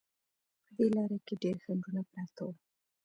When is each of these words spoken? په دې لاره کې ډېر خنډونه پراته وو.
په 0.65 0.71
دې 0.77 0.87
لاره 0.95 1.17
کې 1.25 1.33
ډېر 1.43 1.55
خنډونه 1.63 2.01
پراته 2.09 2.41
وو. 2.45 2.53